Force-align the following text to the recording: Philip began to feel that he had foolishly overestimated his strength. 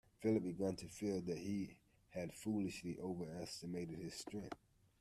Philip 0.19 0.43
began 0.45 0.75
to 0.77 0.87
feel 0.87 1.21
that 1.21 1.37
he 1.37 1.77
had 2.09 2.33
foolishly 2.33 2.97
overestimated 2.99 3.99
his 3.99 4.15
strength. 4.15 4.57